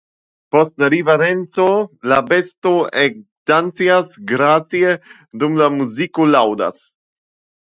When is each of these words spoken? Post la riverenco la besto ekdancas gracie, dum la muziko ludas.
Post 0.53 0.71
la 0.83 0.87
riverenco 0.93 1.65
la 2.13 2.17
besto 2.31 2.71
ekdancas 3.03 4.17
gracie, 4.33 4.95
dum 5.45 5.61
la 5.63 5.69
muziko 5.77 6.29
ludas. 6.33 6.83